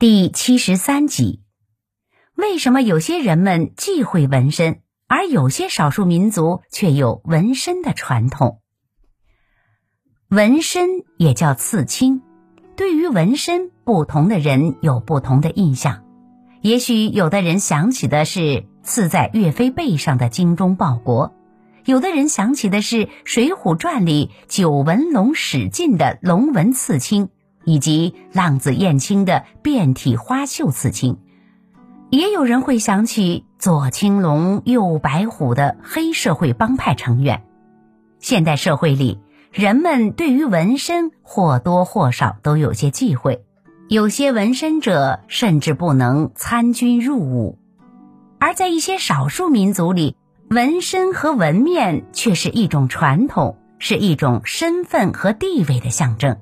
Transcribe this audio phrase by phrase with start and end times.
[0.00, 1.42] 第七十三集：
[2.36, 8.60] 为什么有些人们忌讳纹身，而有些少数民族却有纹身的传统？
[10.28, 12.22] 纹身也叫刺青，
[12.76, 16.04] 对于纹身，不同的人有不同的印象。
[16.62, 21.34] 也许有的人想起的是刺在岳飞背上的精忠报国，
[21.84, 27.30] 有的人想起的是《水浒传》里九纹龙史进的龙纹刺青。
[27.68, 31.18] 以及浪子燕青的遍体花绣刺青，
[32.08, 37.44] 也有人会想起左青龙右白虎的黑社会帮派成员。
[38.20, 39.18] 现代社会里，
[39.52, 43.44] 人们对于纹身或多或少都有些忌讳，
[43.90, 47.58] 有些纹身者甚至不能参军入伍。
[48.38, 50.16] 而在一些少数民族里，
[50.48, 56.38] 纹身和纹面却是一种传统，是一种身份和地位的象征。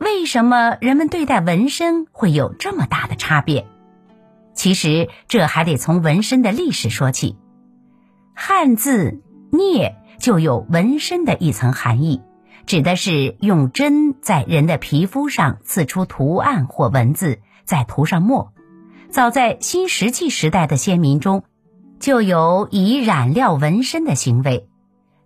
[0.00, 3.66] 为什么人们对待纹身会有这么大的差别？
[4.54, 7.36] 其实这还得从纹身的历史说起。
[8.34, 9.20] 汉字
[9.52, 12.22] “镊”就有纹身的一层含义，
[12.64, 18.54] 指的是用针在人的皮肤上刺出图案或文字，再涂上墨。
[19.10, 21.44] 早在新石器时代的先民中，
[21.98, 24.66] 就有以染料纹身的行为。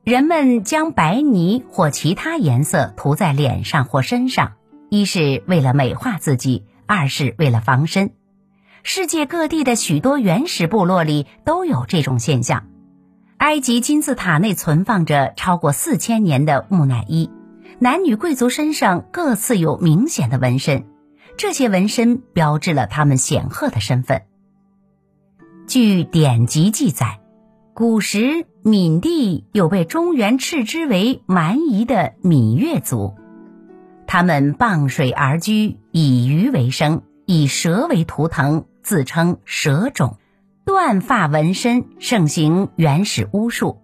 [0.02, 4.54] 人们将白泥或其他颜色涂在脸上或身上。
[4.94, 8.12] 一是为了美化自己，二是为了防身。
[8.84, 12.68] 世界各地的许多原始部落里都有这种现象。
[13.38, 17.28] 埃及金字塔内存放着超过四千年的木乃伊，
[17.80, 20.86] 男女贵族身上各自有明显的纹身，
[21.36, 24.22] 这些纹身标志了他们显赫的身份。
[25.66, 27.18] 据典籍记载，
[27.74, 33.16] 古时闽地有被中原斥之为蛮夷的闽越族。
[34.14, 40.18] 他们傍水而居，以鱼为生，以蛇为图腾，自称蛇种。
[40.64, 43.80] 断发纹身盛行原始巫术，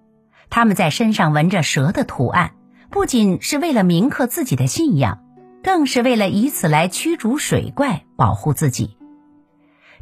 [0.49, 2.53] 他们在身上纹着蛇的图案，
[2.91, 5.19] 不仅是为了铭刻自己的信仰，
[5.65, 8.97] 更是为了以此来驱逐水怪，保护自己。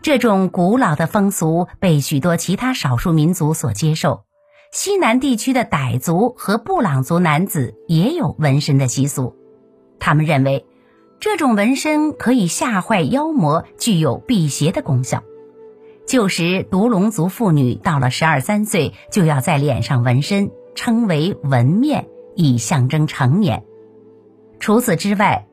[0.02, 4.24] 这种古老的风俗被许多其他少数民族所接受。
[4.72, 9.34] 西南地区的傣族和布朗族男子也有纹身的习俗。
[10.00, 10.66] 他们认为，
[11.20, 15.22] 这种纹身可以吓坏妖魔，具有辟邪的功效。
[16.06, 23.64] 旧时独龙族妇女到了十二三岁，就要在脸上纹身，称为纹面，以象征成年。
[24.58, 25.46] 除此之外，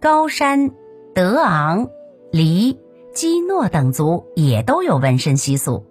[0.00, 0.70] 高山、
[1.14, 1.88] 德昂、
[2.32, 2.78] 黎、
[3.14, 5.86] 基诺等族也都有纹身习俗。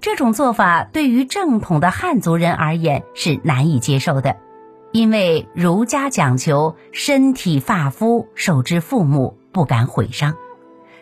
[0.00, 4.36] 这种做法对于正统的汉族人而言是难以接受的。
[4.94, 10.36] 因为儒家讲求身体发肤受之父母，不敢毁伤，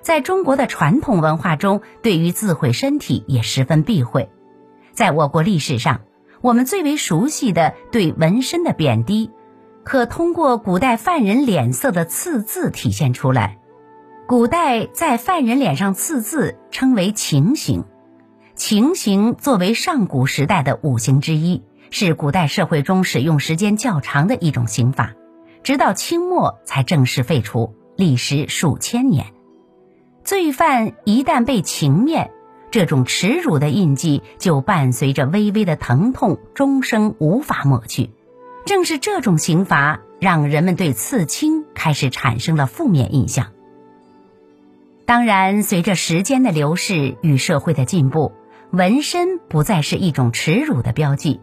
[0.01, 4.31] 在中国的传统文化中，对于自毁身体也十分避讳。
[4.95, 6.01] 在我国历史上，
[6.41, 9.31] 我们最为熟悉的对纹身的贬低，
[9.85, 13.59] 可通过古代犯人脸色的刺字体现出来。
[14.27, 17.85] 古代在犯人脸上刺字称为情刑，
[18.55, 21.63] 情刑作为上古时代的五行之一。
[21.93, 25.13] 是古代社会中使用时间较长的一种刑法，
[25.63, 29.27] 直到清末才正式废除，历时数千年。
[30.25, 32.31] 罪犯一旦被情面，
[32.71, 38.11] 这种耻辱的印记就伴随着微微的疼痛，终生无法抹去。
[38.65, 43.49] 正是这种刑罚，让人们对刺青开始产生了负面印象。
[45.05, 48.33] 当然，随着时间的流逝与社会的进步，
[48.71, 51.43] 纹身不再是一种耻辱的标记。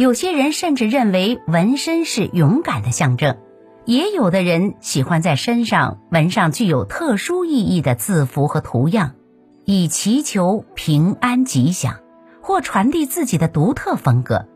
[0.00, 3.36] 有些人甚至认为纹身是勇敢的象征，
[3.84, 9.12] 也有的人喜欢在身上纹上具有特殊意义的字符和图样，
[9.66, 11.96] 以祈求平安吉祥，
[12.40, 14.46] 或传递自己的独特风格。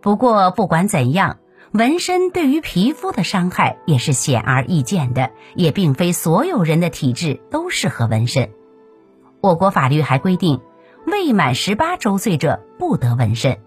[0.00, 1.38] 不过，不管怎样，
[1.72, 8.50] 纹身对于皮肤的伤害也是显而易见的，也并非所有人的体质都适合纹身。
[9.40, 10.60] 我国法律还规定，
[11.04, 13.58] 未满十八周岁者不得纹身。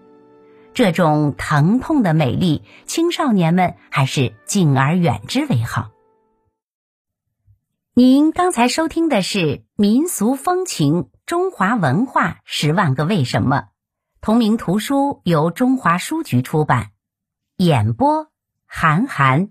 [0.72, 5.90] 这种疼痛的美丽，青少年们还是敬而远之为好。
[7.92, 9.38] 您刚才收听的是
[9.74, 13.56] 《民俗风情：中华文化十万个为什么》，
[14.20, 16.92] 同名图书由中华书局出版，
[17.56, 18.28] 演播
[18.64, 19.50] 韩寒。